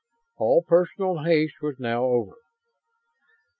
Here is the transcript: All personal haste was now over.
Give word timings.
All 0.37 0.63
personal 0.63 1.25
haste 1.25 1.61
was 1.61 1.75
now 1.79 2.05
over. 2.05 2.35